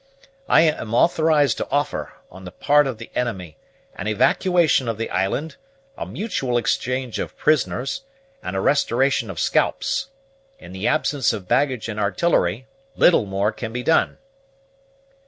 I 0.49 0.61
am 0.61 0.95
authorized 0.95 1.57
to 1.57 1.67
offer, 1.69 2.13
on 2.31 2.43
the 2.43 2.51
part 2.51 2.87
of 2.87 2.97
the 2.97 3.11
enemy, 3.13 3.57
an 3.95 4.07
evacuation 4.07 4.87
of 4.87 4.97
the 4.97 5.11
island, 5.11 5.57
a 5.95 6.07
mutual 6.07 6.57
exchange 6.57 7.19
of 7.19 7.37
prisoners, 7.37 8.01
and 8.41 8.55
a 8.55 8.61
restoration 8.61 9.29
of 9.29 9.39
scalps. 9.39 10.07
In 10.57 10.71
the 10.73 10.87
absence 10.87 11.33
of 11.33 11.47
baggage 11.47 11.87
and 11.87 11.99
artillery, 11.99 12.65
little 12.95 13.27
more 13.27 13.51
can 13.51 13.71
be 13.71 13.83
done." 13.83 14.17